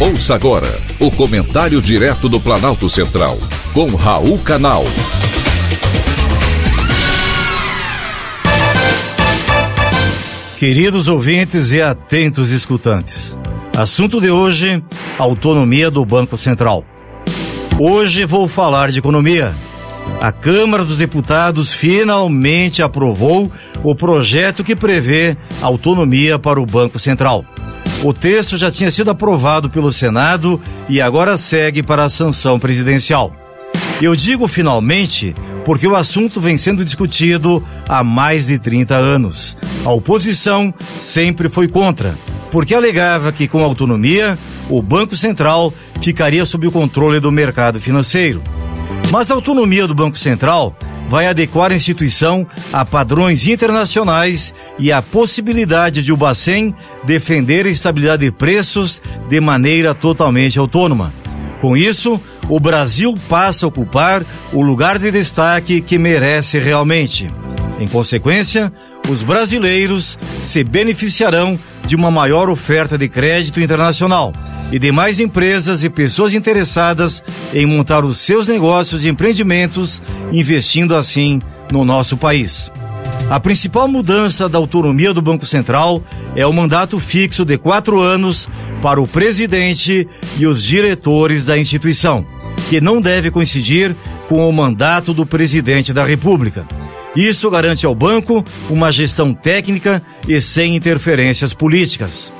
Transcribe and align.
Ouça 0.00 0.36
agora 0.36 0.68
o 1.00 1.10
comentário 1.10 1.82
direto 1.82 2.28
do 2.28 2.38
Planalto 2.38 2.88
Central, 2.88 3.36
com 3.74 3.96
Raul 3.96 4.38
Canal. 4.38 4.84
Queridos 10.56 11.08
ouvintes 11.08 11.72
e 11.72 11.82
atentos 11.82 12.52
escutantes, 12.52 13.36
assunto 13.76 14.20
de 14.20 14.30
hoje: 14.30 14.80
autonomia 15.18 15.90
do 15.90 16.04
Banco 16.04 16.36
Central. 16.36 16.84
Hoje 17.76 18.24
vou 18.24 18.46
falar 18.46 18.92
de 18.92 19.00
economia. 19.00 19.52
A 20.20 20.30
Câmara 20.30 20.84
dos 20.84 20.98
Deputados 20.98 21.72
finalmente 21.72 22.84
aprovou 22.84 23.50
o 23.82 23.96
projeto 23.96 24.62
que 24.62 24.76
prevê 24.76 25.36
autonomia 25.60 26.38
para 26.38 26.60
o 26.60 26.66
Banco 26.66 27.00
Central. 27.00 27.44
O 28.02 28.12
texto 28.12 28.56
já 28.56 28.70
tinha 28.70 28.90
sido 28.92 29.10
aprovado 29.10 29.68
pelo 29.68 29.92
Senado 29.92 30.60
e 30.88 31.00
agora 31.00 31.36
segue 31.36 31.82
para 31.82 32.04
a 32.04 32.08
sanção 32.08 32.58
presidencial. 32.58 33.32
Eu 34.00 34.14
digo 34.14 34.46
finalmente 34.46 35.34
porque 35.64 35.86
o 35.86 35.96
assunto 35.96 36.40
vem 36.40 36.56
sendo 36.56 36.84
discutido 36.84 37.62
há 37.88 38.04
mais 38.04 38.46
de 38.46 38.58
30 38.58 38.94
anos. 38.94 39.56
A 39.84 39.90
oposição 39.90 40.72
sempre 40.96 41.50
foi 41.50 41.66
contra, 41.66 42.16
porque 42.52 42.74
alegava 42.74 43.32
que 43.32 43.48
com 43.48 43.64
autonomia 43.64 44.38
o 44.70 44.80
Banco 44.80 45.16
Central 45.16 45.74
ficaria 46.00 46.46
sob 46.46 46.68
o 46.68 46.72
controle 46.72 47.18
do 47.18 47.32
mercado 47.32 47.80
financeiro. 47.80 48.40
Mas 49.10 49.30
a 49.30 49.34
autonomia 49.34 49.88
do 49.88 49.94
Banco 49.94 50.16
Central 50.16 50.76
vai 51.08 51.26
adequar 51.26 51.72
a 51.72 51.74
instituição 51.74 52.46
a 52.72 52.84
padrões 52.84 53.46
internacionais 53.46 54.54
e 54.78 54.92
a 54.92 55.00
possibilidade 55.00 56.02
de 56.02 56.12
o 56.12 56.16
Bacen 56.16 56.74
defender 57.04 57.66
a 57.66 57.70
estabilidade 57.70 58.24
de 58.24 58.30
preços 58.30 59.00
de 59.28 59.40
maneira 59.40 59.94
totalmente 59.94 60.58
autônoma. 60.58 61.12
Com 61.60 61.76
isso, 61.76 62.20
o 62.48 62.60
Brasil 62.60 63.14
passa 63.28 63.66
a 63.66 63.68
ocupar 63.68 64.22
o 64.52 64.62
lugar 64.62 64.98
de 64.98 65.10
destaque 65.10 65.80
que 65.80 65.98
merece 65.98 66.58
realmente. 66.58 67.26
Em 67.80 67.88
consequência, 67.88 68.72
os 69.08 69.22
brasileiros 69.22 70.18
se 70.42 70.62
beneficiarão 70.62 71.58
de 71.88 71.96
uma 71.96 72.10
maior 72.10 72.50
oferta 72.50 72.98
de 72.98 73.08
crédito 73.08 73.60
internacional 73.60 74.30
e 74.70 74.78
demais 74.78 75.18
empresas 75.18 75.82
e 75.82 75.88
pessoas 75.88 76.34
interessadas 76.34 77.24
em 77.54 77.64
montar 77.64 78.04
os 78.04 78.18
seus 78.18 78.46
negócios 78.46 79.06
e 79.06 79.08
empreendimentos, 79.08 80.02
investindo 80.30 80.94
assim 80.94 81.40
no 81.72 81.86
nosso 81.86 82.18
país. 82.18 82.70
A 83.30 83.40
principal 83.40 83.88
mudança 83.88 84.50
da 84.50 84.58
autonomia 84.58 85.14
do 85.14 85.22
Banco 85.22 85.46
Central 85.46 86.02
é 86.36 86.46
o 86.46 86.52
mandato 86.52 87.00
fixo 87.00 87.42
de 87.42 87.56
quatro 87.56 88.00
anos 88.00 88.50
para 88.82 89.00
o 89.00 89.08
presidente 89.08 90.06
e 90.38 90.46
os 90.46 90.62
diretores 90.62 91.46
da 91.46 91.58
instituição, 91.58 92.24
que 92.68 92.82
não 92.82 93.00
deve 93.00 93.30
coincidir 93.30 93.96
com 94.28 94.46
o 94.46 94.52
mandato 94.52 95.14
do 95.14 95.24
presidente 95.24 95.90
da 95.94 96.04
República. 96.04 96.66
Isso 97.18 97.50
garante 97.50 97.84
ao 97.84 97.96
banco 97.96 98.44
uma 98.70 98.92
gestão 98.92 99.34
técnica 99.34 100.00
e 100.28 100.40
sem 100.40 100.76
interferências 100.76 101.52
políticas. 101.52 102.32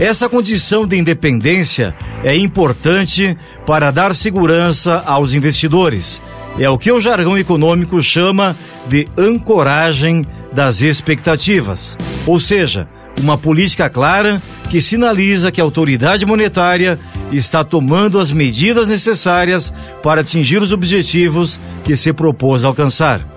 Essa 0.00 0.30
condição 0.30 0.86
de 0.86 0.96
independência 0.96 1.94
é 2.22 2.34
importante 2.34 3.36
para 3.66 3.90
dar 3.90 4.14
segurança 4.14 5.02
aos 5.04 5.34
investidores. 5.34 6.22
É 6.58 6.70
o 6.70 6.78
que 6.78 6.90
o 6.90 6.98
jargão 6.98 7.36
econômico 7.36 8.00
chama 8.00 8.56
de 8.88 9.06
ancoragem 9.14 10.24
das 10.50 10.80
expectativas, 10.80 11.94
ou 12.26 12.40
seja, 12.40 12.88
uma 13.20 13.36
política 13.36 13.90
clara 13.90 14.40
que 14.70 14.80
sinaliza 14.80 15.52
que 15.52 15.60
a 15.60 15.64
autoridade 15.64 16.24
monetária 16.24 16.98
está 17.30 17.62
tomando 17.62 18.18
as 18.18 18.32
medidas 18.32 18.88
necessárias 18.88 19.70
para 20.02 20.22
atingir 20.22 20.62
os 20.62 20.72
objetivos 20.72 21.60
que 21.84 21.94
se 21.94 22.10
propôs 22.10 22.64
alcançar. 22.64 23.33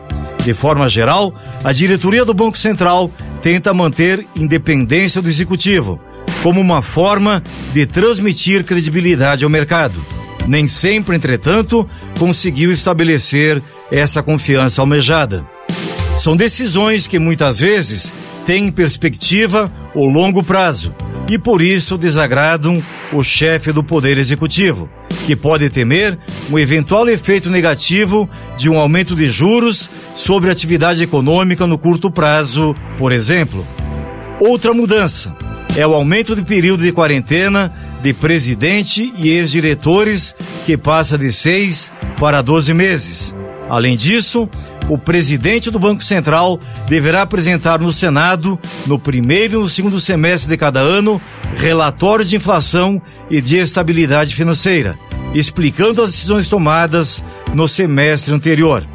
De 0.47 0.53
forma 0.53 0.87
geral, 0.87 1.33
a 1.61 1.73
diretoria 1.73 2.23
do 2.23 2.33
Banco 2.33 2.57
Central 2.57 3.11
tenta 3.41 3.73
manter 3.73 4.25
independência 4.33 5.21
do 5.21 5.27
executivo, 5.27 5.99
como 6.41 6.61
uma 6.61 6.81
forma 6.81 7.43
de 7.73 7.85
transmitir 7.85 8.63
credibilidade 8.63 9.43
ao 9.43 9.49
mercado. 9.49 9.99
Nem 10.47 10.65
sempre, 10.65 11.17
entretanto, 11.17 11.85
conseguiu 12.17 12.71
estabelecer 12.71 13.61
essa 13.91 14.23
confiança 14.23 14.79
almejada. 14.79 15.45
São 16.17 16.33
decisões 16.33 17.07
que 17.07 17.19
muitas 17.19 17.59
vezes 17.59 18.13
têm 18.45 18.71
perspectiva 18.71 19.69
ou 19.93 20.07
longo 20.07 20.41
prazo 20.41 20.95
e 21.29 21.37
por 21.37 21.61
isso 21.61 21.97
desagradam 21.97 22.81
o 23.11 23.21
chefe 23.21 23.73
do 23.73 23.83
Poder 23.83 24.17
Executivo, 24.17 24.89
que 25.25 25.35
pode 25.35 25.69
temer 25.69 26.17
um 26.49 26.57
eventual 26.57 27.07
efeito 27.09 27.49
negativo 27.49 28.29
de 28.57 28.69
um 28.69 28.77
aumento 28.77 29.15
de 29.15 29.27
juros 29.27 29.89
sobre 30.15 30.49
a 30.49 30.51
atividade 30.51 31.03
econômica 31.03 31.67
no 31.67 31.77
curto 31.77 32.09
prazo, 32.09 32.73
por 32.97 33.11
exemplo. 33.11 33.65
Outra 34.39 34.73
mudança 34.73 35.35
é 35.75 35.85
o 35.85 35.93
aumento 35.93 36.35
do 36.35 36.45
período 36.45 36.83
de 36.83 36.91
quarentena 36.91 37.73
de 38.01 38.13
presidente 38.13 39.13
e 39.17 39.29
ex-diretores, 39.29 40.35
que 40.65 40.77
passa 40.77 41.17
de 41.17 41.31
seis 41.31 41.91
para 42.19 42.41
12 42.41 42.73
meses. 42.73 43.36
Além 43.69 43.97
disso, 43.97 44.47
o 44.89 44.97
presidente 44.97 45.69
do 45.69 45.79
Banco 45.79 46.03
Central 46.03 46.57
deverá 46.87 47.21
apresentar 47.21 47.79
no 47.79 47.91
Senado, 47.91 48.57
no 48.85 48.97
primeiro 48.97 49.59
e 49.59 49.61
no 49.61 49.67
segundo 49.67 49.99
semestre 49.99 50.49
de 50.49 50.57
cada 50.57 50.79
ano, 50.79 51.21
relatórios 51.57 52.29
de 52.29 52.37
inflação 52.37 53.01
e 53.29 53.41
de 53.41 53.57
estabilidade 53.57 54.33
financeira, 54.33 54.97
explicando 55.33 56.01
as 56.01 56.11
decisões 56.11 56.47
tomadas 56.47 57.23
no 57.53 57.67
semestre 57.67 58.33
anterior. 58.33 58.87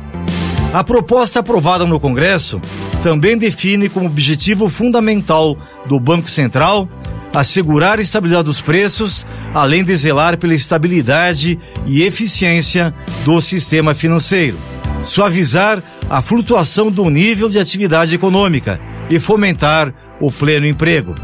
A 0.72 0.82
proposta 0.82 1.40
aprovada 1.40 1.84
no 1.84 2.00
Congresso 2.00 2.58
também 3.02 3.36
define 3.36 3.90
como 3.90 4.06
objetivo 4.06 4.70
fundamental 4.70 5.54
do 5.86 6.00
Banco 6.00 6.30
Central 6.30 6.88
assegurar 7.34 7.98
a 7.98 8.02
estabilidade 8.02 8.44
dos 8.44 8.60
preços, 8.60 9.26
além 9.54 9.82
de 9.82 9.94
zelar 9.96 10.36
pela 10.36 10.54
estabilidade 10.54 11.58
e 11.86 12.02
eficiência 12.02 12.92
do 13.24 13.40
sistema 13.40 13.94
financeiro, 13.94 14.58
suavizar 15.02 15.82
a 16.08 16.20
flutuação 16.20 16.90
do 16.90 17.08
nível 17.08 17.48
de 17.48 17.58
atividade 17.58 18.14
econômica 18.14 18.78
e 19.08 19.18
fomentar 19.18 19.92
o 20.20 20.30
pleno 20.30 20.66
emprego. 20.66 21.14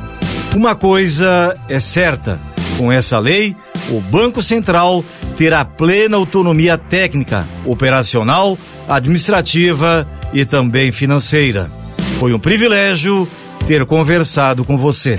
Uma 0.54 0.74
coisa 0.74 1.54
é 1.68 1.78
certa: 1.78 2.40
com 2.76 2.90
essa 2.90 3.18
lei, 3.18 3.54
o 3.90 4.00
Banco 4.00 4.42
Central 4.42 5.04
terá 5.36 5.64
plena 5.64 6.16
autonomia 6.16 6.76
técnica, 6.76 7.46
operacional, 7.64 8.58
administrativa 8.88 10.08
e 10.32 10.44
também 10.44 10.90
financeira. 10.90 11.70
Foi 12.18 12.32
um 12.32 12.38
privilégio 12.38 13.28
ter 13.66 13.84
conversado 13.84 14.64
com 14.64 14.76
você. 14.76 15.18